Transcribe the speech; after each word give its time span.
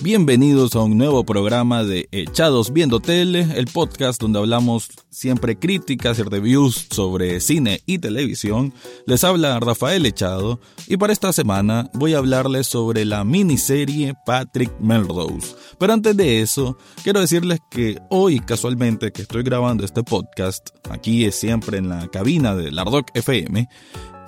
Bienvenidos 0.00 0.76
a 0.76 0.82
un 0.82 0.96
nuevo 0.96 1.24
programa 1.24 1.82
de 1.82 2.08
Echados 2.12 2.72
Viendo 2.72 3.00
Tele, 3.00 3.48
el 3.56 3.66
podcast 3.66 4.20
donde 4.20 4.38
hablamos 4.38 4.90
siempre 5.10 5.58
críticas 5.58 6.20
y 6.20 6.22
reviews 6.22 6.86
sobre 6.88 7.40
cine 7.40 7.82
y 7.84 7.98
televisión. 7.98 8.72
Les 9.06 9.24
habla 9.24 9.58
Rafael 9.58 10.06
Echado 10.06 10.60
y 10.86 10.98
para 10.98 11.12
esta 11.12 11.32
semana 11.32 11.90
voy 11.94 12.14
a 12.14 12.18
hablarles 12.18 12.68
sobre 12.68 13.04
la 13.04 13.24
miniserie 13.24 14.14
Patrick 14.24 14.72
Melrose. 14.78 15.56
Pero 15.80 15.94
antes 15.94 16.16
de 16.16 16.42
eso, 16.42 16.78
quiero 17.02 17.18
decirles 17.18 17.58
que 17.68 17.98
hoy 18.08 18.38
casualmente 18.38 19.10
que 19.10 19.22
estoy 19.22 19.42
grabando 19.42 19.84
este 19.84 20.04
podcast, 20.04 20.68
aquí 20.90 21.24
es 21.24 21.34
siempre 21.34 21.78
en 21.78 21.88
la 21.88 22.06
cabina 22.06 22.54
de 22.54 22.70
Lardoc 22.70 23.10
FM, 23.14 23.68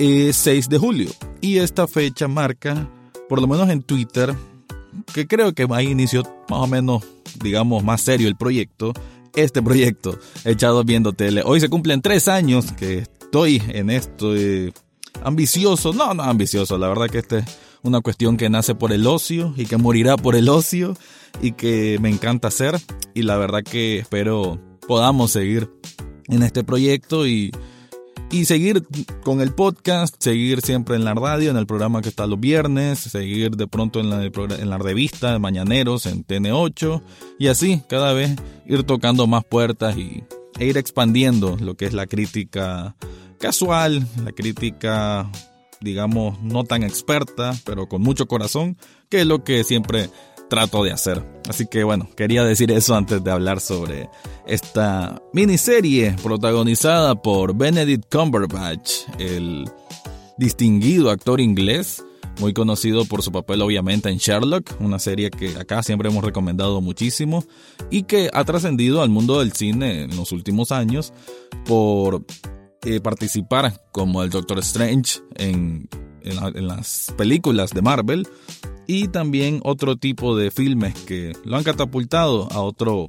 es 0.00 0.36
6 0.36 0.68
de 0.68 0.78
julio 0.78 1.10
y 1.40 1.58
esta 1.58 1.86
fecha 1.86 2.26
marca, 2.26 2.90
por 3.28 3.40
lo 3.40 3.46
menos 3.46 3.68
en 3.70 3.82
Twitter, 3.84 4.34
que 5.12 5.26
creo 5.26 5.52
que 5.54 5.66
ahí 5.70 5.88
inició 5.88 6.22
más 6.48 6.60
o 6.60 6.66
menos, 6.66 7.04
digamos, 7.42 7.82
más 7.84 8.00
serio 8.00 8.28
el 8.28 8.36
proyecto. 8.36 8.92
Este 9.34 9.62
proyecto, 9.62 10.18
echado 10.44 10.82
viendo 10.82 11.12
tele. 11.12 11.42
Hoy 11.44 11.60
se 11.60 11.68
cumplen 11.68 12.02
tres 12.02 12.26
años 12.26 12.72
que 12.72 12.98
estoy 12.98 13.62
en 13.68 13.90
esto. 13.90 14.32
ambicioso, 15.22 15.92
no, 15.92 16.14
no 16.14 16.24
ambicioso. 16.24 16.76
La 16.78 16.88
verdad 16.88 17.06
que 17.06 17.18
este 17.18 17.38
es 17.38 17.44
una 17.82 18.00
cuestión 18.00 18.36
que 18.36 18.50
nace 18.50 18.74
por 18.74 18.92
el 18.92 19.06
ocio 19.06 19.54
y 19.56 19.66
que 19.66 19.76
morirá 19.76 20.16
por 20.16 20.34
el 20.34 20.48
ocio 20.48 20.96
y 21.40 21.52
que 21.52 21.98
me 22.00 22.10
encanta 22.10 22.48
hacer. 22.48 22.80
Y 23.14 23.22
la 23.22 23.36
verdad 23.36 23.62
que 23.62 24.00
espero 24.00 24.58
podamos 24.88 25.30
seguir 25.30 25.70
en 26.28 26.42
este 26.42 26.64
proyecto 26.64 27.26
y 27.26 27.52
y 28.30 28.44
seguir 28.44 28.86
con 29.24 29.40
el 29.40 29.52
podcast, 29.52 30.14
seguir 30.18 30.60
siempre 30.60 30.96
en 30.96 31.04
la 31.04 31.14
radio, 31.14 31.50
en 31.50 31.56
el 31.56 31.66
programa 31.66 32.00
que 32.00 32.08
está 32.08 32.26
los 32.26 32.38
viernes, 32.38 33.00
seguir 33.00 33.56
de 33.56 33.66
pronto 33.66 34.00
en 34.00 34.10
la, 34.10 34.24
en 34.24 34.70
la 34.70 34.78
revista 34.78 35.32
de 35.32 35.38
Mañaneros, 35.38 36.06
en 36.06 36.24
TN8, 36.24 37.02
y 37.38 37.48
así 37.48 37.82
cada 37.88 38.12
vez 38.12 38.36
ir 38.66 38.84
tocando 38.84 39.26
más 39.26 39.44
puertas 39.44 39.96
y, 39.96 40.22
e 40.58 40.66
ir 40.66 40.78
expandiendo 40.78 41.56
lo 41.60 41.74
que 41.74 41.86
es 41.86 41.92
la 41.92 42.06
crítica 42.06 42.94
casual, 43.38 44.06
la 44.24 44.32
crítica 44.32 45.28
digamos 45.80 46.40
no 46.42 46.64
tan 46.64 46.82
experta, 46.82 47.54
pero 47.64 47.88
con 47.88 48.02
mucho 48.02 48.26
corazón, 48.26 48.76
que 49.08 49.22
es 49.22 49.26
lo 49.26 49.42
que 49.44 49.64
siempre 49.64 50.10
trato 50.50 50.84
de 50.84 50.92
hacer. 50.92 51.24
Así 51.48 51.66
que 51.66 51.84
bueno, 51.84 52.10
quería 52.14 52.44
decir 52.44 52.70
eso 52.70 52.94
antes 52.94 53.24
de 53.24 53.30
hablar 53.30 53.60
sobre 53.60 54.10
esta 54.46 55.22
miniserie 55.32 56.14
protagonizada 56.22 57.14
por 57.14 57.56
Benedict 57.56 58.14
Cumberbatch, 58.14 59.04
el 59.18 59.64
distinguido 60.36 61.10
actor 61.10 61.40
inglés, 61.40 62.04
muy 62.40 62.52
conocido 62.52 63.04
por 63.04 63.22
su 63.22 63.32
papel 63.32 63.62
obviamente 63.62 64.10
en 64.10 64.18
Sherlock, 64.18 64.80
una 64.80 64.98
serie 64.98 65.30
que 65.30 65.56
acá 65.56 65.82
siempre 65.82 66.10
hemos 66.10 66.24
recomendado 66.24 66.80
muchísimo 66.80 67.44
y 67.90 68.02
que 68.02 68.28
ha 68.32 68.44
trascendido 68.44 69.02
al 69.02 69.08
mundo 69.08 69.38
del 69.38 69.52
cine 69.52 70.02
en 70.02 70.16
los 70.16 70.32
últimos 70.32 70.72
años 70.72 71.12
por 71.64 72.24
eh, 72.84 73.00
participar 73.00 73.82
como 73.92 74.22
el 74.22 74.30
Doctor 74.30 74.58
Strange 74.60 75.20
en, 75.36 75.88
en 76.22 76.66
las 76.66 77.12
películas 77.16 77.72
de 77.72 77.82
Marvel 77.82 78.26
y 78.90 79.06
también 79.06 79.60
otro 79.62 79.94
tipo 79.94 80.36
de 80.36 80.50
filmes 80.50 80.94
que 80.94 81.32
lo 81.44 81.56
han 81.56 81.62
catapultado 81.62 82.48
a 82.50 82.60
otro, 82.60 83.06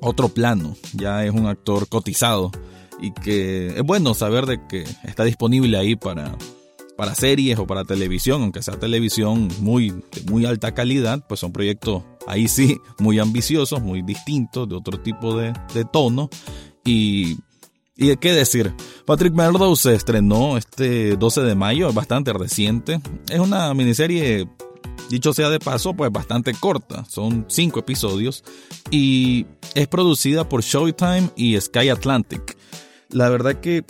otro 0.00 0.28
plano. 0.30 0.76
Ya 0.94 1.24
es 1.24 1.30
un 1.30 1.46
actor 1.46 1.88
cotizado 1.88 2.50
y 3.00 3.12
que 3.12 3.68
es 3.68 3.82
bueno 3.84 4.14
saber 4.14 4.46
de 4.46 4.66
que 4.66 4.82
está 5.04 5.22
disponible 5.22 5.78
ahí 5.78 5.94
para, 5.94 6.36
para 6.96 7.14
series 7.14 7.56
o 7.60 7.68
para 7.68 7.84
televisión, 7.84 8.42
aunque 8.42 8.64
sea 8.64 8.80
televisión 8.80 9.46
muy, 9.60 9.90
de 9.90 10.22
muy 10.28 10.44
alta 10.44 10.74
calidad, 10.74 11.24
pues 11.28 11.38
son 11.38 11.52
proyectos 11.52 12.02
ahí 12.26 12.48
sí 12.48 12.76
muy 12.98 13.20
ambiciosos, 13.20 13.80
muy 13.80 14.02
distintos, 14.02 14.68
de 14.68 14.74
otro 14.74 14.98
tipo 14.98 15.38
de, 15.38 15.52
de 15.72 15.84
tono. 15.84 16.28
Y 16.84 17.36
¿Y 17.98 18.14
qué 18.16 18.32
decir? 18.32 18.74
Patrick 19.06 19.32
Melrose 19.32 19.82
se 19.84 19.94
estrenó 19.94 20.58
este 20.58 21.16
12 21.16 21.42
de 21.42 21.54
mayo, 21.54 21.88
es 21.88 21.94
bastante 21.94 22.32
reciente. 22.34 23.00
Es 23.30 23.38
una 23.38 23.72
miniserie 23.72 24.46
Dicho 25.08 25.32
sea 25.32 25.50
de 25.50 25.60
paso, 25.60 25.94
pues 25.94 26.10
bastante 26.10 26.52
corta, 26.52 27.04
son 27.04 27.44
cinco 27.48 27.80
episodios 27.80 28.42
y 28.90 29.46
es 29.74 29.86
producida 29.86 30.48
por 30.48 30.62
Showtime 30.62 31.30
y 31.36 31.60
Sky 31.60 31.90
Atlantic. 31.90 32.56
La 33.10 33.28
verdad 33.28 33.60
que 33.60 33.84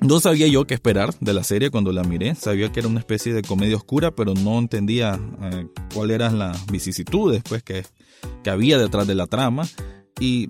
no 0.00 0.18
sabía 0.18 0.48
yo 0.48 0.66
qué 0.66 0.74
esperar 0.74 1.14
de 1.20 1.34
la 1.34 1.44
serie 1.44 1.70
cuando 1.70 1.92
la 1.92 2.02
miré, 2.02 2.34
sabía 2.34 2.72
que 2.72 2.80
era 2.80 2.88
una 2.88 3.00
especie 3.00 3.32
de 3.32 3.42
comedia 3.42 3.76
oscura, 3.76 4.14
pero 4.14 4.34
no 4.34 4.58
entendía 4.58 5.20
eh, 5.42 5.66
cuáles 5.94 6.16
eran 6.16 6.38
las 6.38 6.66
vicisitudes 6.66 7.42
pues, 7.48 7.62
que, 7.62 7.84
que 8.42 8.50
había 8.50 8.78
detrás 8.78 9.06
de 9.06 9.14
la 9.14 9.26
trama 9.26 9.68
y 10.18 10.48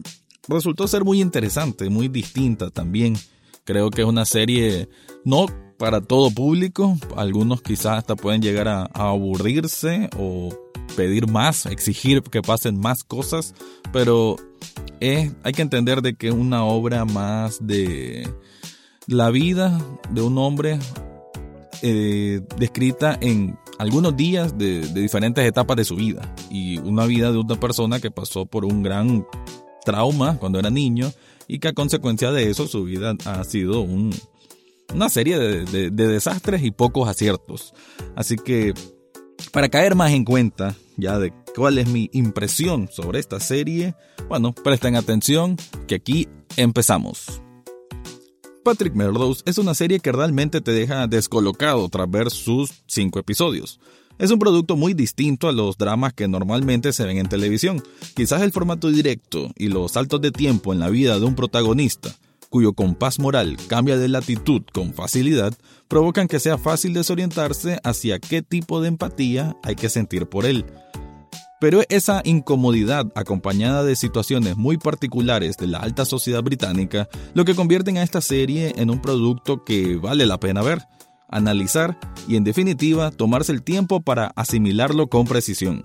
resultó 0.48 0.86
ser 0.88 1.04
muy 1.04 1.20
interesante, 1.20 1.90
muy 1.90 2.08
distinta 2.08 2.70
también. 2.70 3.16
Creo 3.64 3.90
que 3.90 4.02
es 4.02 4.08
una 4.08 4.24
serie 4.24 4.88
no 5.24 5.46
para 5.80 6.02
todo 6.02 6.30
público. 6.30 6.96
Algunos 7.16 7.62
quizás 7.62 7.98
hasta 7.98 8.14
pueden 8.14 8.42
llegar 8.42 8.68
a, 8.68 8.84
aburrirse 8.92 10.10
o 10.16 10.50
pedir 10.94 11.26
más, 11.26 11.64
exigir 11.64 12.22
que 12.22 12.42
pasen 12.42 12.78
más 12.78 13.02
cosas, 13.02 13.54
pero 13.90 14.36
hay 15.00 15.52
que 15.54 15.62
entender 15.62 16.02
de 16.02 16.14
que 16.14 16.28
es 16.28 16.34
una 16.34 16.64
obra 16.64 17.06
más 17.06 17.66
de 17.66 18.28
la 19.06 19.30
vida 19.30 19.80
de 20.10 20.20
un 20.20 20.36
hombre 20.36 20.78
eh, 21.80 22.42
descrita 22.58 23.16
en 23.22 23.58
algunos 23.78 24.14
días 24.14 24.58
de, 24.58 24.86
de, 24.86 25.00
diferentes 25.00 25.42
etapas 25.46 25.78
de 25.78 25.86
su 25.86 25.96
vida 25.96 26.34
y 26.50 26.76
una 26.78 27.06
vida 27.06 27.32
de 27.32 27.38
una 27.38 27.58
persona 27.58 28.00
que 28.00 28.10
pasó 28.10 28.44
por 28.44 28.66
un 28.66 28.82
gran 28.82 29.26
trauma 29.86 30.36
cuando 30.36 30.58
era 30.58 30.68
niño 30.68 31.10
y 31.48 31.58
que 31.58 31.68
a 31.68 31.72
consecuencia 31.72 32.30
de 32.32 32.50
eso 32.50 32.68
su 32.68 32.84
vida 32.84 33.14
ha 33.24 33.42
sido 33.44 33.80
un, 33.80 34.12
una 34.94 35.08
serie 35.08 35.38
de, 35.38 35.90
desastres 35.90 36.62
y 36.62 36.70
pocos 36.70 37.08
aciertos. 37.08 37.72
Así 38.16 38.36
que, 38.36 38.74
para 39.52 39.68
caer 39.68 39.94
más 39.94 40.12
en 40.12 40.24
cuenta 40.24 40.74
ya 40.96 41.18
de 41.18 41.32
cuál 41.54 41.78
es 41.78 41.88
mi 41.88 42.10
impresión 42.12 42.88
sobre 42.90 43.20
esta 43.20 43.40
serie, 43.40 43.94
bueno, 44.28 44.52
presten 44.52 44.96
atención 44.96 45.56
que 45.86 45.96
aquí 45.96 46.28
empezamos. 46.56 47.42
Patrick 48.62 48.94
Melrose 48.94 49.42
es 49.46 49.56
una 49.56 49.74
serie 49.74 50.00
que 50.00 50.12
realmente 50.12 50.60
te 50.60 50.72
deja 50.72 51.06
descolocado 51.06 51.88
tras 51.88 52.10
ver 52.10 52.30
sus 52.30 52.70
cinco 52.86 53.18
episodios. 53.18 53.80
Es 54.18 54.30
un 54.30 54.38
producto 54.38 54.76
muy 54.76 54.92
distinto 54.92 55.48
a 55.48 55.52
los 55.52 55.78
dramas 55.78 56.12
que 56.12 56.28
normalmente 56.28 56.92
se 56.92 57.06
ven 57.06 57.16
en 57.16 57.28
televisión. 57.30 57.82
Quizás 58.14 58.42
el 58.42 58.52
formato 58.52 58.90
directo 58.90 59.50
y 59.56 59.68
los 59.68 59.92
saltos 59.92 60.20
de 60.20 60.30
tiempo 60.30 60.74
en 60.74 60.78
la 60.78 60.90
vida 60.90 61.18
de 61.18 61.24
un 61.24 61.34
protagonista 61.34 62.14
cuyo 62.50 62.74
compás 62.74 63.18
moral 63.18 63.56
cambia 63.68 63.96
de 63.96 64.08
latitud 64.08 64.62
con 64.72 64.92
facilidad, 64.92 65.54
provocan 65.88 66.28
que 66.28 66.40
sea 66.40 66.58
fácil 66.58 66.92
desorientarse 66.92 67.78
hacia 67.84 68.18
qué 68.18 68.42
tipo 68.42 68.82
de 68.82 68.88
empatía 68.88 69.56
hay 69.62 69.76
que 69.76 69.88
sentir 69.88 70.26
por 70.26 70.44
él. 70.44 70.66
Pero 71.60 71.82
esa 71.90 72.22
incomodidad 72.24 73.06
acompañada 73.14 73.84
de 73.84 73.94
situaciones 73.94 74.56
muy 74.56 74.78
particulares 74.78 75.56
de 75.56 75.66
la 75.66 75.78
alta 75.78 76.04
sociedad 76.04 76.42
británica 76.42 77.08
lo 77.34 77.44
que 77.44 77.54
convierten 77.54 77.98
a 77.98 78.02
esta 78.02 78.20
serie 78.20 78.74
en 78.76 78.90
un 78.90 79.00
producto 79.00 79.64
que 79.64 79.96
vale 79.96 80.26
la 80.26 80.40
pena 80.40 80.62
ver, 80.62 80.80
analizar 81.28 81.98
y 82.26 82.36
en 82.36 82.44
definitiva 82.44 83.10
tomarse 83.10 83.52
el 83.52 83.62
tiempo 83.62 84.00
para 84.00 84.32
asimilarlo 84.36 85.08
con 85.08 85.26
precisión. 85.26 85.84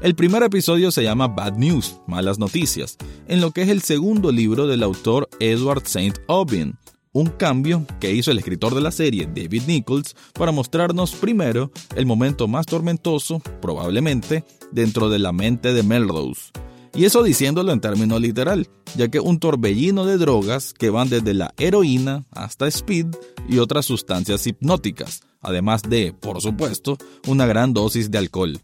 El 0.00 0.14
primer 0.14 0.44
episodio 0.44 0.92
se 0.92 1.02
llama 1.02 1.26
Bad 1.26 1.54
News, 1.54 1.96
Malas 2.06 2.38
Noticias, 2.38 2.96
en 3.26 3.40
lo 3.40 3.50
que 3.50 3.62
es 3.62 3.68
el 3.68 3.82
segundo 3.82 4.30
libro 4.30 4.68
del 4.68 4.84
autor 4.84 5.28
Edward 5.40 5.82
St. 5.86 6.20
Aubyn, 6.28 6.78
un 7.10 7.26
cambio 7.26 7.84
que 7.98 8.12
hizo 8.12 8.30
el 8.30 8.38
escritor 8.38 8.76
de 8.76 8.80
la 8.80 8.92
serie, 8.92 9.26
David 9.26 9.62
Nichols, 9.66 10.14
para 10.34 10.52
mostrarnos 10.52 11.16
primero 11.16 11.72
el 11.96 12.06
momento 12.06 12.46
más 12.46 12.66
tormentoso, 12.66 13.42
probablemente, 13.60 14.44
dentro 14.70 15.10
de 15.10 15.18
la 15.18 15.32
mente 15.32 15.72
de 15.72 15.82
Melrose. 15.82 16.52
Y 16.94 17.04
eso 17.04 17.24
diciéndolo 17.24 17.72
en 17.72 17.80
términos 17.80 18.20
literal, 18.20 18.68
ya 18.96 19.08
que 19.08 19.18
un 19.18 19.40
torbellino 19.40 20.06
de 20.06 20.16
drogas 20.16 20.74
que 20.74 20.90
van 20.90 21.08
desde 21.08 21.34
la 21.34 21.52
heroína 21.58 22.24
hasta 22.30 22.68
speed 22.68 23.06
y 23.48 23.58
otras 23.58 23.86
sustancias 23.86 24.46
hipnóticas, 24.46 25.22
además 25.40 25.82
de, 25.82 26.12
por 26.12 26.40
supuesto, 26.40 26.96
una 27.26 27.46
gran 27.46 27.74
dosis 27.74 28.12
de 28.12 28.18
alcohol. 28.18 28.60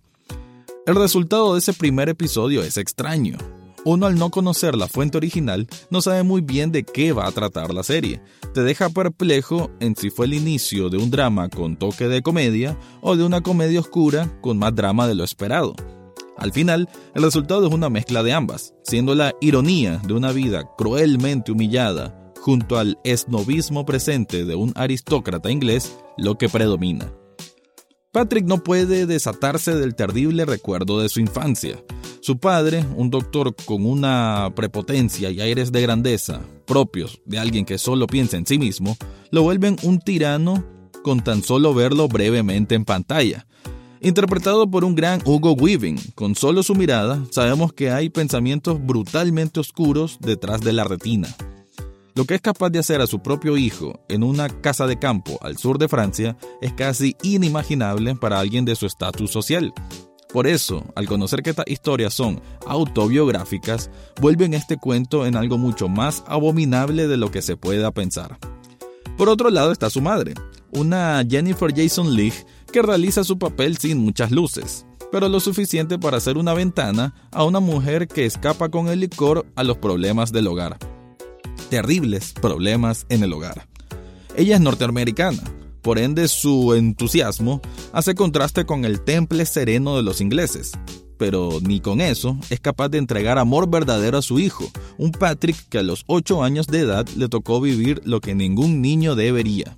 El 0.87 0.97
resultado 0.97 1.55
de 1.55 1.61
ese 1.61 1.73
primer 1.73 2.11
episodio 2.11 2.63
es 2.63 2.77
extraño. 2.77 3.39
Uno 3.87 4.05
al 4.05 4.17
no 4.17 4.31
conocer 4.31 4.75
la 4.75 4.87
fuente 4.87 5.17
original 5.17 5.67
no 5.89 6.03
sabe 6.03 6.23
muy 6.25 6.43
bien 6.43 6.73
de 6.73 6.85
qué 6.85 7.13
va 7.13 7.27
a 7.27 7.33
tratar 7.33 7.73
la 7.73 7.83
serie. 7.83 8.21
Te 8.53 8.63
deja 8.63 8.91
perplejo 8.91 9.71
en 9.81 9.97
si 9.97 10.11
fue 10.11 10.27
el 10.27 10.35
inicio 10.35 10.91
de 10.91 10.99
un 10.99 11.11
drama 11.11 11.49
con 11.49 11.79
toque 11.79 12.07
de 12.07 12.21
comedia 12.21 12.79
o 13.01 13.17
de 13.17 13.25
una 13.25 13.41
comedia 13.41 13.81
oscura 13.81 14.31
con 14.43 14.59
más 14.59 14.75
drama 14.75 15.09
de 15.09 15.15
lo 15.15 15.25
esperado. 15.25 15.75
Al 16.37 16.53
final, 16.53 16.91
el 17.15 17.23
resultado 17.23 17.67
es 17.67 17.73
una 17.73 17.89
mezcla 17.89 18.23
de 18.23 18.35
ambas, 18.35 18.75
siendo 18.83 19.15
la 19.15 19.33
ironía 19.41 20.03
de 20.05 20.13
una 20.13 20.33
vida 20.33 20.69
cruelmente 20.77 21.51
humillada 21.51 22.33
junto 22.43 22.77
al 22.77 22.99
esnovismo 23.05 23.87
presente 23.87 24.45
de 24.45 24.55
un 24.55 24.75
aristócrata 24.77 25.51
inglés 25.51 25.97
lo 26.19 26.37
que 26.37 26.51
predomina. 26.51 27.11
Patrick 28.15 28.47
no 28.47 28.63
puede 28.63 29.07
desatarse 29.07 29.75
del 29.75 29.97
terrible 29.97 30.45
recuerdo 30.45 31.01
de 31.01 31.09
su 31.09 31.19
infancia. 31.19 31.83
Su 32.21 32.39
padre, 32.39 32.85
un 32.95 33.11
doctor 33.11 33.57
con 33.65 33.85
una 33.85 34.53
prepotencia 34.55 35.33
y 35.33 35.41
aires 35.41 35.73
de 35.73 35.83
grandeza 35.83 36.41
propios 36.65 37.21
de 37.25 37.41
alguien 37.41 37.65
que 37.65 37.77
solo 37.77 38.07
piensa 38.07 38.37
en 38.37 38.47
sí 38.47 38.57
mismo, 38.57 38.97
lo 39.33 39.43
vuelven 39.43 39.79
un 39.83 39.99
tirano 39.99 40.65
con 41.03 41.25
tan 41.25 41.43
solo 41.43 41.75
verlo 41.75 42.07
brevemente 42.07 42.77
en 42.77 42.85
pantalla. 42.85 43.49
Interpretado 44.01 44.71
por 44.71 44.85
un 44.85 44.95
gran 44.95 45.21
Hugo 45.25 45.55
Weaving, 45.55 45.99
con 46.15 46.37
solo 46.37 46.63
su 46.63 46.77
mirada 46.77 47.21
sabemos 47.33 47.73
que 47.73 47.91
hay 47.91 48.11
pensamientos 48.11 48.79
brutalmente 48.81 49.59
oscuros 49.59 50.19
detrás 50.21 50.61
de 50.61 50.73
la 50.73 50.85
retina. 50.85 51.35
Lo 52.17 52.27
que 52.27 52.37
es 52.37 52.41
capaz 52.41 52.71
de 52.71 52.79
hacer 52.79 53.01
a 53.01 53.09
su 53.09 53.19
propio 53.19 53.57
hijo 53.57 53.99
en 54.09 54.23
una 54.23 54.49
casa 54.49 54.87
de 54.87 55.01
campo 55.01 55.37
al 55.43 55.59
sur 55.59 55.79
de 55.79 55.89
Francia 55.89 56.37
es 56.61 56.73
casi 56.73 57.17
inimaginable 57.25 58.15
para 58.15 58.39
alguien 58.39 58.65
de 58.65 58.77
su 58.77 58.87
estatus 58.87 59.33
social. 59.33 59.73
Por 60.33 60.47
eso, 60.47 60.85
al 60.95 61.09
conocer 61.09 61.43
que 61.43 61.51
estas 61.51 61.67
historias 61.67 62.15
son 62.15 62.41
autobiográficas, 62.69 63.91
vuelven 64.21 64.55
este 64.55 64.77
cuento 64.77 65.27
en 65.27 65.35
algo 65.35 65.59
mucho 65.59 65.89
más 65.89 66.23
abominable 66.29 67.09
de 67.09 67.17
lo 67.17 67.33
que 67.33 67.43
se 67.43 67.57
pueda 67.57 67.91
pensar. 67.91 68.39
Por 69.19 69.29
otro 69.29 69.51
lado 69.51 69.73
está 69.73 69.91
su 69.91 70.01
madre, 70.01 70.35
una 70.71 71.25
Jennifer 71.29 71.75
Jason 71.75 72.15
Leigh 72.15 72.47
que 72.71 72.83
realiza 72.83 73.25
su 73.25 73.41
papel 73.41 73.77
sin 73.77 73.99
muchas 73.99 74.31
luces, 74.31 74.87
pero 75.11 75.29
lo 75.29 75.41
suficiente 75.41 75.99
para 75.99 76.19
hacer 76.19 76.39
una 76.39 76.55
ventana 76.55 77.13
a 77.33 77.43
una 77.43 77.59
mujer 77.59 78.07
que 78.07 78.25
escapa 78.25 78.69
con 78.69 78.87
el 78.87 79.01
licor 79.01 79.47
a 79.57 79.65
los 79.65 79.79
problemas 79.79 80.31
del 80.31 80.47
hogar 80.47 80.79
terribles 81.69 82.33
problemas 82.33 83.07
en 83.09 83.23
el 83.23 83.33
hogar. 83.33 83.69
Ella 84.37 84.57
es 84.57 84.61
norteamericana, 84.61 85.43
por 85.83 85.99
ende 85.99 86.29
su 86.29 86.75
entusiasmo 86.75 87.61
hace 87.93 88.15
contraste 88.15 88.65
con 88.65 88.85
el 88.85 89.03
temple 89.03 89.45
sereno 89.47 89.97
de 89.97 90.03
los 90.03 90.21
ingleses. 90.21 90.73
Pero 91.17 91.59
ni 91.63 91.81
con 91.81 92.01
eso 92.01 92.39
es 92.51 92.59
capaz 92.59 92.89
de 92.89 92.99
entregar 92.99 93.39
amor 93.39 93.71
verdadero 93.71 94.19
a 94.19 94.23
su 94.23 94.41
hijo, 94.41 94.65
un 94.99 95.13
Patrick 95.13 95.57
que 95.69 95.79
a 95.79 95.83
los 95.83 96.03
8 96.07 96.43
años 96.43 96.67
de 96.67 96.81
edad 96.81 97.07
le 97.17 97.29
tocó 97.29 97.61
vivir 97.61 98.01
lo 98.05 98.21
que 98.21 98.35
ningún 98.35 98.83
niño 98.83 99.15
debería. 99.15 99.75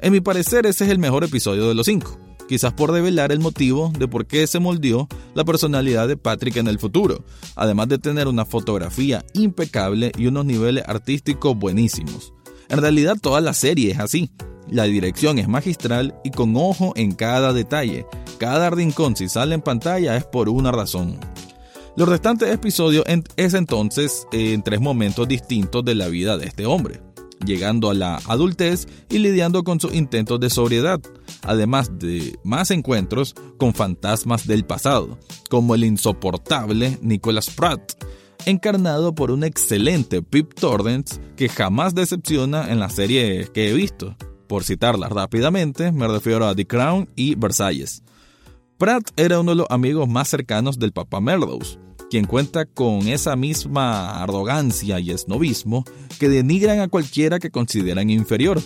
En 0.00 0.12
mi 0.12 0.20
parecer 0.20 0.66
ese 0.66 0.84
es 0.84 0.90
el 0.90 0.98
mejor 0.98 1.22
episodio 1.22 1.68
de 1.68 1.74
los 1.74 1.86
5 1.86 2.26
quizás 2.46 2.72
por 2.72 2.90
revelar 2.90 3.32
el 3.32 3.40
motivo 3.40 3.92
de 3.98 4.08
por 4.08 4.26
qué 4.26 4.46
se 4.46 4.58
moldeó 4.58 5.08
la 5.36 5.44
personalidad 5.44 6.08
de 6.08 6.16
Patrick 6.16 6.56
en 6.56 6.66
el 6.66 6.78
futuro, 6.78 7.22
además 7.56 7.88
de 7.88 7.98
tener 7.98 8.26
una 8.26 8.46
fotografía 8.46 9.22
impecable 9.34 10.10
y 10.16 10.28
unos 10.28 10.46
niveles 10.46 10.82
artísticos 10.88 11.54
buenísimos. 11.54 12.32
En 12.70 12.80
realidad 12.80 13.18
toda 13.20 13.42
la 13.42 13.52
serie 13.52 13.92
es 13.92 13.98
así. 13.98 14.30
La 14.70 14.84
dirección 14.84 15.38
es 15.38 15.46
magistral 15.46 16.18
y 16.24 16.30
con 16.30 16.56
ojo 16.56 16.94
en 16.96 17.12
cada 17.12 17.52
detalle. 17.52 18.06
Cada 18.38 18.70
rincón 18.70 19.14
si 19.14 19.28
sale 19.28 19.54
en 19.54 19.60
pantalla 19.60 20.16
es 20.16 20.24
por 20.24 20.48
una 20.48 20.72
razón. 20.72 21.20
Los 21.96 22.08
restantes 22.08 22.50
episodios 22.50 23.04
es 23.36 23.52
entonces 23.52 24.26
en 24.32 24.62
tres 24.62 24.80
momentos 24.80 25.28
distintos 25.28 25.84
de 25.84 25.96
la 25.96 26.08
vida 26.08 26.38
de 26.38 26.46
este 26.46 26.64
hombre 26.64 27.02
llegando 27.44 27.90
a 27.90 27.94
la 27.94 28.20
adultez 28.26 28.86
y 29.10 29.18
lidiando 29.18 29.64
con 29.64 29.80
sus 29.80 29.94
intentos 29.94 30.40
de 30.40 30.50
sobriedad, 30.50 31.00
además 31.46 31.98
de 31.98 32.38
más 32.44 32.70
encuentros 32.70 33.34
con 33.58 33.74
fantasmas 33.74 34.46
del 34.46 34.64
pasado, 34.64 35.18
como 35.48 35.74
el 35.74 35.84
insoportable 35.84 36.98
Nicholas 37.00 37.50
Pratt, 37.50 37.92
encarnado 38.44 39.14
por 39.14 39.30
un 39.30 39.44
excelente 39.44 40.22
Pip 40.22 40.54
Torrens 40.54 41.20
que 41.36 41.48
jamás 41.48 41.94
decepciona 41.94 42.70
en 42.70 42.78
las 42.78 42.94
series 42.94 43.50
que 43.50 43.70
he 43.70 43.74
visto. 43.74 44.16
Por 44.46 44.62
citarlas 44.62 45.10
rápidamente, 45.10 45.90
me 45.90 46.06
refiero 46.06 46.46
a 46.46 46.54
The 46.54 46.66
Crown 46.66 47.08
y 47.16 47.34
Versalles. 47.34 48.02
Pratt 48.78 49.08
era 49.16 49.40
uno 49.40 49.52
de 49.52 49.56
los 49.56 49.66
amigos 49.70 50.08
más 50.08 50.28
cercanos 50.28 50.78
del 50.78 50.92
Papa 50.92 51.20
Merlows, 51.20 51.78
quien 52.10 52.26
cuenta 52.26 52.66
con 52.66 53.08
esa 53.08 53.34
misma 53.36 54.22
arrogancia 54.22 55.00
y 55.00 55.10
esnovismo 55.10 55.84
que 56.18 56.28
denigran 56.28 56.80
a 56.80 56.88
cualquiera 56.88 57.38
que 57.38 57.50
consideran 57.50 58.10
inferior, 58.10 58.60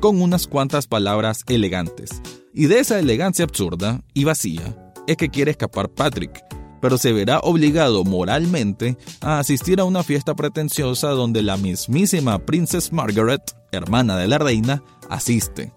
con 0.00 0.20
unas 0.20 0.46
cuantas 0.46 0.86
palabras 0.86 1.44
elegantes. 1.48 2.10
Y 2.52 2.66
de 2.66 2.78
esa 2.78 2.98
elegancia 2.98 3.44
absurda 3.44 4.02
y 4.12 4.24
vacía 4.24 4.92
es 5.06 5.16
que 5.16 5.28
quiere 5.28 5.50
escapar 5.50 5.88
Patrick, 5.90 6.44
pero 6.80 6.98
se 6.98 7.12
verá 7.12 7.40
obligado 7.40 8.04
moralmente 8.04 8.96
a 9.20 9.38
asistir 9.38 9.80
a 9.80 9.84
una 9.84 10.02
fiesta 10.02 10.34
pretenciosa 10.34 11.08
donde 11.08 11.42
la 11.42 11.56
mismísima 11.56 12.38
Princess 12.44 12.92
Margaret, 12.92 13.42
hermana 13.72 14.16
de 14.16 14.28
la 14.28 14.38
reina, 14.38 14.82
asiste. 15.08 15.72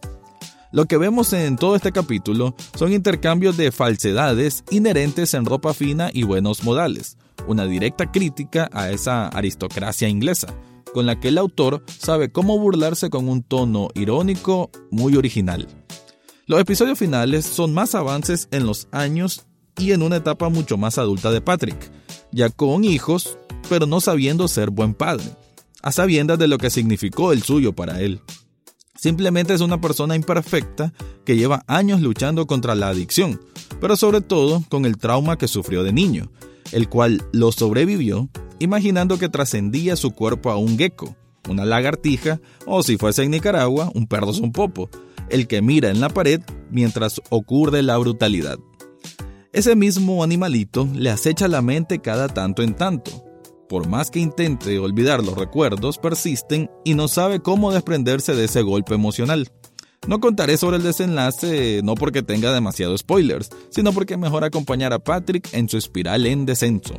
Lo 0.72 0.86
que 0.86 0.98
vemos 0.98 1.32
en 1.32 1.56
todo 1.56 1.78
este 1.78 1.94
capítulo 1.94 2.54
son 2.76 2.92
intercambios 2.92 3.56
de 3.56 3.72
falsedades 3.72 4.66
inherentes 4.70 5.34
en 5.34 5.46
ropa 5.46 5.74
fina 5.74 6.10
y 6.12 6.24
buenos 6.24 6.64
modales, 6.64 7.18
una 7.48 7.66
directa 7.66 8.12
crítica 8.12 8.70
a 8.74 8.90
esa 8.90 9.30
aristocracia 9.30 10.10
inglesa, 10.10 10.54
con 10.94 11.06
la 11.06 11.20
que 11.20 11.30
el 11.30 11.38
autor 11.38 11.84
sabe 11.88 12.32
cómo 12.32 12.58
burlarse 12.60 13.10
con 13.10 13.30
un 13.30 13.44
tono 13.44 13.90
irónico 13.96 14.72
muy 14.92 15.16
original. 15.16 15.68
Los 16.46 16.62
episodios 16.62 16.98
finales 16.98 17.46
son 17.46 17.74
más 17.74 17.94
avances 17.94 18.48
en 18.52 18.66
los 18.66 18.88
años 18.92 19.46
y 19.78 19.92
en 19.92 20.02
una 20.02 20.18
etapa 20.18 20.50
mucho 20.50 20.78
más 20.78 20.98
adulta 20.98 21.32
de 21.32 21.42
Patrick, 21.42 21.92
ya 22.32 22.50
con 22.50 22.84
hijos, 22.84 23.38
pero 23.70 23.86
no 23.86 24.00
sabiendo 24.02 24.48
ser 24.48 24.70
buen 24.70 24.94
padre, 24.94 25.26
a 25.82 25.92
sabiendas 25.92 26.40
de 26.40 26.48
lo 26.48 26.58
que 26.58 26.70
significó 26.70 27.32
el 27.32 27.44
suyo 27.44 27.74
para 27.74 28.02
él. 28.02 28.22
Simplemente 28.96 29.54
es 29.54 29.62
una 29.62 29.80
persona 29.80 30.16
imperfecta 30.16 30.94
que 31.24 31.36
lleva 31.36 31.64
años 31.68 32.02
luchando 32.02 32.48
contra 32.48 32.74
la 32.74 32.90
adicción, 32.90 33.40
pero 33.80 33.96
sobre 33.96 34.22
todo 34.22 34.64
con 34.70 34.86
el 34.86 34.98
trauma 34.98 35.38
que 35.38 35.48
sufrió 35.48 35.84
de 35.84 35.94
niño, 35.94 36.32
el 36.72 36.90
cual 36.90 37.24
lo 37.32 37.52
sobrevivió 37.52 38.30
imaginando 38.60 39.18
que 39.18 39.30
trascendía 39.30 39.96
su 39.96 40.12
cuerpo 40.12 40.50
a 40.50 40.58
un 40.58 40.78
gecko, 40.78 41.16
una 41.50 41.66
lagartija 41.66 42.40
o 42.66 42.84
si 42.84 42.98
fuese 42.98 43.24
en 43.24 43.32
Nicaragua, 43.32 43.92
un 43.94 44.08
perro 44.08 44.32
popo, 44.54 44.90
el 45.30 45.48
que 45.48 45.62
mira 45.62 45.90
en 45.90 46.00
la 46.00 46.10
pared 46.10 46.42
mientras 46.70 47.22
ocurre 47.30 47.82
la 47.82 47.98
brutalidad. 47.98 48.58
Ese 49.54 49.76
mismo 49.76 50.24
animalito 50.24 50.88
le 50.94 51.10
acecha 51.10 51.48
la 51.48 51.62
mente 51.62 52.00
cada 52.00 52.28
tanto 52.28 52.62
en 52.62 52.76
tanto, 52.76 53.24
por 53.68 53.88
más 53.88 54.12
que 54.12 54.20
intente 54.20 54.80
olvidar 54.80 55.24
los 55.24 55.38
recuerdos, 55.38 55.98
persisten 55.98 56.70
y 56.86 56.94
no 56.94 57.08
sabe 57.08 57.42
cómo 57.42 57.72
desprenderse 57.72 58.34
de 58.34 58.46
ese 58.46 58.62
golpe 58.62 58.94
emocional. 58.94 59.52
No 60.08 60.20
contaré 60.22 60.58
sobre 60.58 60.78
el 60.78 60.84
desenlace 60.84 61.82
no 61.84 61.96
porque 61.96 62.24
tenga 62.24 62.54
demasiados 62.54 63.02
spoilers, 63.02 63.50
sino 63.70 63.92
porque 63.92 64.16
mejor 64.16 64.46
acompañar 64.46 64.94
a 64.94 65.00
Patrick 65.00 65.50
en 65.54 65.68
su 65.68 65.78
espiral 65.78 66.26
en 66.26 66.46
descenso. 66.46 66.96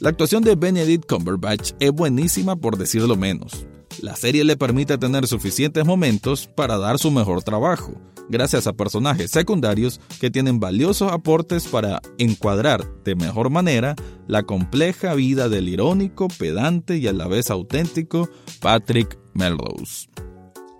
La 0.00 0.10
actuación 0.10 0.42
de 0.42 0.56
Benedict 0.56 1.08
Cumberbatch 1.08 1.72
es 1.78 1.92
buenísima 1.92 2.56
por 2.56 2.76
decirlo 2.76 3.16
menos. 3.16 3.66
La 4.02 4.16
serie 4.16 4.44
le 4.44 4.56
permite 4.56 4.98
tener 4.98 5.26
suficientes 5.26 5.84
momentos 5.84 6.48
para 6.48 6.78
dar 6.78 6.98
su 6.98 7.12
mejor 7.12 7.44
trabajo, 7.44 7.94
gracias 8.28 8.66
a 8.66 8.72
personajes 8.72 9.30
secundarios 9.30 10.00
que 10.20 10.30
tienen 10.30 10.58
valiosos 10.58 11.12
aportes 11.12 11.68
para 11.68 12.02
encuadrar 12.18 12.84
de 13.04 13.14
mejor 13.14 13.50
manera 13.50 13.94
la 14.26 14.42
compleja 14.42 15.14
vida 15.14 15.48
del 15.48 15.68
irónico, 15.68 16.26
pedante 16.26 16.96
y 16.98 17.06
a 17.06 17.12
la 17.12 17.28
vez 17.28 17.50
auténtico 17.50 18.28
Patrick 18.60 19.16
Melrose. 19.32 20.08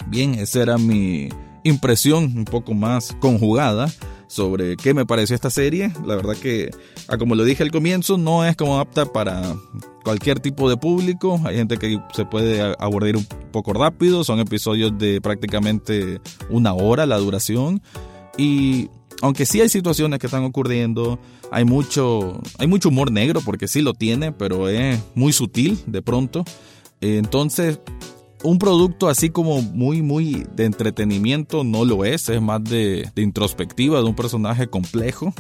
Bien, 0.09 0.35
esa 0.35 0.63
era 0.63 0.77
mi 0.77 1.29
impresión 1.63 2.37
un 2.37 2.45
poco 2.45 2.75
más 2.75 3.17
conjugada 3.21 3.87
sobre 4.35 4.77
qué 4.77 4.95
me 4.95 5.07
pareció 5.07 5.35
esta 5.35 5.49
serie. 5.49 5.93
La 6.05 6.17
verdad 6.17 6.35
que, 6.35 6.71
ah, 7.07 7.17
como 7.17 7.37
lo 7.37 7.45
dije 7.45 7.63
al 7.63 7.71
comienzo, 7.71 8.19
no 8.19 8.45
es 8.45 8.57
como 8.57 8.81
apta 8.81 9.07
para 9.07 9.55
cualquier 10.03 10.41
tipo 10.41 10.69
de 10.69 10.77
público. 10.77 11.41
Hay 11.45 11.57
gente 11.57 11.79
que 11.79 12.01
se 12.13 12.25
puede 12.25 12.61
abordar 12.79 13.17
un 13.17 13.27
poco 13.53 13.73
rápido. 13.73 14.25
Son 14.25 14.41
episodios 14.41 14.99
de 14.99 15.21
prácticamente 15.21 16.21
una 16.51 16.75
hora 16.75 17.07
la 17.07 17.19
duración. 17.19 17.81
Y 18.37 18.91
aunque 19.23 19.47
sí 19.47 19.61
hay 19.61 19.69
situaciones 19.69 20.19
que 20.19 20.27
están 20.27 20.43
ocurriendo, 20.43 21.21
hay 21.53 21.65
mucho, 21.65 22.41
hay 22.59 22.67
mucho 22.67 22.89
humor 22.89 23.13
negro, 23.13 23.41
porque 23.41 23.69
sí 23.69 23.83
lo 23.83 23.95
tiene, 23.95 24.33
pero 24.33 24.69
es 24.69 25.01
muy 25.15 25.33
sutil 25.33 25.79
de 25.87 26.03
pronto. 26.03 26.45
Entonces, 27.01 27.79
un 28.45 28.59
producto 28.59 29.09
así 29.09 29.31
como 29.31 29.63
muy, 29.63 30.03
muy 30.03 30.47
de 30.55 30.67
entretenimiento 30.67 31.65
no 31.65 31.85
lo 31.85 32.05
es, 32.05 32.29
es 32.29 32.41
más 32.41 32.63
de, 32.63 33.11
introspectiva 33.17 33.99
de 33.99 34.05
un 34.05 34.15
personaje 34.15 34.69
complejo. 34.69 35.33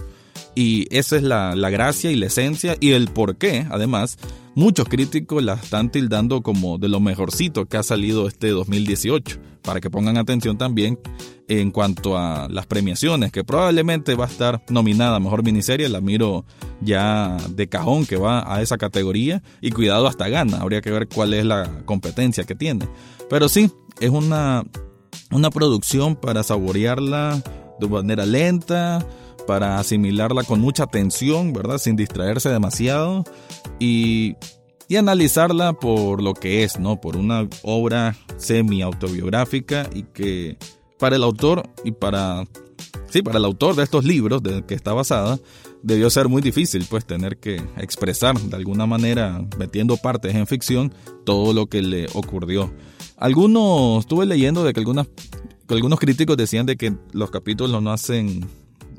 Y 0.54 0.86
esa 0.96 1.16
es 1.16 1.22
la, 1.22 1.56
la 1.56 1.70
gracia 1.70 2.10
y 2.10 2.16
la 2.16 2.26
esencia 2.26 2.76
y 2.80 2.92
el 2.92 3.08
por 3.08 3.36
qué, 3.36 3.66
además, 3.70 4.18
muchos 4.54 4.88
críticos 4.88 5.42
la 5.42 5.54
están 5.54 5.90
tildando 5.90 6.42
como 6.42 6.78
de 6.78 6.88
lo 6.88 7.00
mejorcito 7.00 7.66
que 7.66 7.76
ha 7.76 7.82
salido 7.82 8.28
este 8.28 8.48
2018. 8.48 9.38
Para 9.62 9.80
que 9.80 9.88
pongan 9.88 10.18
atención 10.18 10.58
también 10.58 10.98
en 11.48 11.70
cuanto 11.70 12.18
a 12.18 12.48
las 12.50 12.66
premiaciones, 12.66 13.32
que 13.32 13.44
probablemente 13.44 14.14
va 14.14 14.26
a 14.26 14.28
estar 14.28 14.62
nominada 14.68 15.16
a 15.16 15.20
Mejor 15.20 15.42
Miniserie, 15.42 15.88
la 15.88 16.02
miro 16.02 16.44
ya 16.82 17.38
de 17.48 17.66
cajón 17.68 18.04
que 18.04 18.16
va 18.16 18.54
a 18.54 18.60
esa 18.60 18.76
categoría 18.76 19.42
y 19.62 19.70
cuidado 19.70 20.06
hasta 20.06 20.28
gana, 20.28 20.58
habría 20.58 20.82
que 20.82 20.90
ver 20.90 21.08
cuál 21.08 21.32
es 21.32 21.46
la 21.46 21.82
competencia 21.86 22.44
que 22.44 22.54
tiene. 22.54 22.86
Pero 23.30 23.48
sí, 23.48 23.70
es 24.00 24.10
una, 24.10 24.64
una 25.30 25.50
producción 25.50 26.16
para 26.16 26.42
saborearla 26.42 27.42
de 27.80 27.88
manera 27.88 28.26
lenta, 28.26 29.06
para 29.46 29.78
asimilarla 29.78 30.44
con 30.44 30.60
mucha 30.60 30.84
atención, 30.84 31.52
¿verdad? 31.52 31.78
Sin 31.78 31.96
distraerse 31.96 32.48
demasiado 32.48 33.24
y, 33.78 34.36
y 34.88 34.96
analizarla 34.96 35.72
por 35.74 36.22
lo 36.22 36.34
que 36.34 36.64
es, 36.64 36.78
¿no? 36.78 37.00
Por 37.00 37.16
una 37.16 37.48
obra 37.62 38.16
semi-autobiográfica 38.36 39.88
y 39.94 40.04
que 40.04 40.56
para 40.98 41.16
el 41.16 41.22
autor 41.22 41.68
y 41.84 41.92
para, 41.92 42.44
sí, 43.10 43.22
para 43.22 43.38
el 43.38 43.44
autor 43.44 43.74
de 43.74 43.82
estos 43.82 44.04
libros 44.04 44.42
de 44.42 44.64
que 44.64 44.74
está 44.74 44.92
basada, 44.92 45.38
debió 45.82 46.08
ser 46.08 46.28
muy 46.28 46.40
difícil 46.40 46.86
pues 46.88 47.04
tener 47.04 47.36
que 47.36 47.56
expresar 47.76 48.38
de 48.40 48.56
alguna 48.56 48.86
manera, 48.86 49.46
metiendo 49.58 49.96
partes 49.98 50.34
en 50.34 50.46
ficción, 50.46 50.94
todo 51.24 51.52
lo 51.52 51.66
que 51.66 51.82
le 51.82 52.06
ocurrió. 52.14 52.72
Algunos, 53.16 54.00
estuve 54.00 54.26
leyendo 54.26 54.64
de 54.64 54.72
que, 54.72 54.80
algunas, 54.80 55.06
que 55.68 55.74
algunos 55.74 56.00
críticos 56.00 56.36
decían 56.36 56.66
de 56.66 56.76
que 56.76 56.94
los 57.12 57.30
capítulos 57.30 57.82
no 57.82 57.92
hacen 57.92 58.48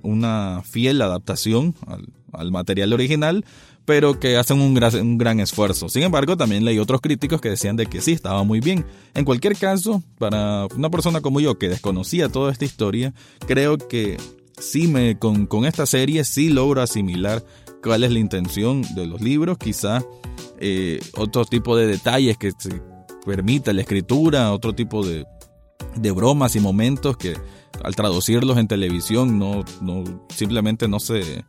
una 0.06 0.62
fiel 0.64 1.02
adaptación 1.02 1.76
al, 1.88 2.08
al 2.32 2.52
material 2.52 2.94
original, 2.94 3.44
pero 3.86 4.20
que 4.20 4.38
hacen 4.38 4.60
un 4.60 4.74
gran, 5.18 5.40
esfuerzo. 5.40 5.90
Sin 5.90 6.04
embargo, 6.04 6.36
también 6.36 6.66
leí 6.66 6.80
otros 6.80 7.02
críticos 7.02 7.40
que 7.40 7.50
decían 7.50 7.76
de 7.76 7.86
que 7.86 8.02
sí, 8.02 8.12
estaba 8.12 8.44
muy 8.44 8.60
bien. 8.60 8.86
En 9.14 9.26
cualquier 9.26 9.56
caso, 9.56 10.04
para 10.18 10.66
una 10.76 10.90
persona 10.90 11.22
como 11.22 11.40
yo 11.40 11.58
que 11.58 11.70
desconocía 11.70 12.30
toda 12.30 12.52
esta 12.52 12.66
historia, 12.66 13.14
creo 13.48 13.78
que 13.78 14.18
sí 14.58 14.88
me, 14.88 15.18
con, 15.18 15.46
con 15.46 15.66
esta 15.66 15.86
serie 15.86 16.24
sí 16.24 16.50
logro 16.50 16.82
asimilar 16.82 17.44
cuál 17.84 18.04
es 18.04 18.12
la 18.12 18.20
intención 18.20 18.82
de 18.96 19.06
los 19.06 19.22
libros, 19.22 19.58
quizá 19.60 20.04
eh, 20.60 21.00
otro 21.16 21.46
tipo 21.46 21.78
de 21.78 21.86
detalles 21.86 22.38
que 22.38 22.52
se 22.58 22.82
permita 23.26 23.74
la 23.74 23.82
escritura, 23.82 24.52
otro 24.52 24.74
tipo 24.74 25.06
de, 25.06 25.26
de 25.96 26.12
bromas 26.12 26.56
y 26.56 26.60
momentos 26.60 27.18
que 27.18 27.36
al 27.84 27.96
traducirlos 27.96 28.58
en 28.58 28.68
televisión 28.68 29.38
no, 29.40 29.64
no 29.82 30.04
simplemente 30.30 30.88
no 30.88 31.00
se 31.00 31.46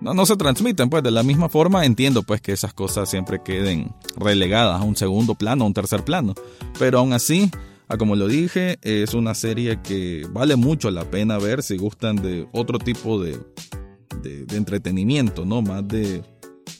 no, 0.00 0.14
no 0.14 0.26
se 0.26 0.36
transmiten 0.36 0.90
pues 0.90 1.02
de 1.02 1.10
la 1.10 1.22
misma 1.22 1.48
forma 1.48 1.84
entiendo 1.84 2.22
pues 2.22 2.40
que 2.40 2.52
esas 2.52 2.74
cosas 2.74 3.08
siempre 3.10 3.42
queden 3.42 3.94
relegadas 4.16 4.80
a 4.80 4.84
un 4.84 4.96
segundo 4.96 5.34
plano 5.34 5.64
a 5.64 5.66
un 5.66 5.74
tercer 5.74 6.04
plano. 6.04 6.34
Pero 6.78 6.98
aún 6.98 7.12
así 7.12 7.50
como 7.98 8.16
lo 8.16 8.26
dije 8.26 8.78
es 8.82 9.14
una 9.14 9.34
serie 9.34 9.80
que 9.82 10.26
vale 10.30 10.56
mucho 10.56 10.90
la 10.90 11.04
pena 11.04 11.38
ver 11.38 11.62
si 11.62 11.76
gustan 11.76 12.16
de 12.16 12.48
otro 12.52 12.78
tipo 12.78 13.22
de, 13.22 13.38
de, 14.22 14.44
de 14.46 14.56
entretenimiento 14.56 15.44
no 15.44 15.62
más 15.62 15.86
de 15.86 16.22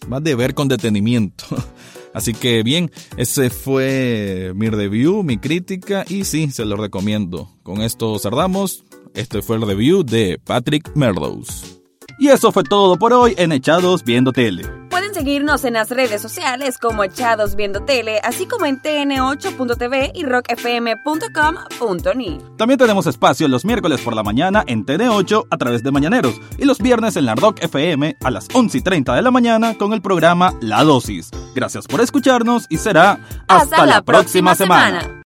más 0.08 0.24
de 0.24 0.34
ver 0.34 0.54
con 0.54 0.66
detenimiento 0.66 1.44
Así 2.14 2.32
que 2.32 2.62
bien, 2.62 2.90
ese 3.16 3.50
fue 3.50 4.52
mi 4.54 4.70
review, 4.70 5.22
mi 5.24 5.36
crítica 5.36 6.04
y 6.08 6.24
sí, 6.24 6.50
se 6.50 6.64
lo 6.64 6.76
recomiendo. 6.76 7.50
Con 7.62 7.82
esto 7.82 8.18
cerramos. 8.18 8.84
Este 9.14 9.42
fue 9.42 9.56
el 9.56 9.62
review 9.62 10.04
de 10.04 10.40
Patrick 10.42 10.92
Merlows. 10.94 11.80
Y 12.18 12.28
eso 12.28 12.52
fue 12.52 12.62
todo 12.62 12.96
por 12.96 13.12
hoy 13.12 13.34
en 13.36 13.52
Echados 13.52 14.04
Viendo 14.04 14.32
Tele. 14.32 14.83
Seguirnos 15.24 15.64
en 15.64 15.72
las 15.72 15.88
redes 15.88 16.20
sociales 16.20 16.76
como 16.76 17.02
Echados 17.02 17.56
Viendo 17.56 17.80
Tele, 17.80 18.20
así 18.24 18.44
como 18.44 18.66
en 18.66 18.82
tn8.tv 18.82 20.12
y 20.14 20.26
rockfm.com.ni. 20.26 22.38
También 22.58 22.78
tenemos 22.78 23.06
espacio 23.06 23.48
los 23.48 23.64
miércoles 23.64 24.02
por 24.02 24.14
la 24.14 24.22
mañana 24.22 24.64
en 24.66 24.84
TN8 24.84 25.46
a 25.48 25.56
través 25.56 25.82
de 25.82 25.90
Mañaneros 25.90 26.38
y 26.58 26.66
los 26.66 26.76
viernes 26.76 27.16
en 27.16 27.24
la 27.24 27.36
Rock 27.36 27.62
FM 27.62 28.18
a 28.22 28.30
las 28.30 28.48
11 28.52 28.76
y 28.76 28.82
30 28.82 29.14
de 29.14 29.22
la 29.22 29.30
mañana 29.30 29.78
con 29.78 29.94
el 29.94 30.02
programa 30.02 30.52
La 30.60 30.84
Dosis. 30.84 31.30
Gracias 31.54 31.86
por 31.86 32.02
escucharnos 32.02 32.66
y 32.68 32.76
será 32.76 33.18
hasta, 33.48 33.76
hasta 33.76 33.86
la, 33.86 34.02
próxima, 34.02 34.52
próxima 34.52 34.54
semana. 34.54 35.00
semana. 35.00 35.20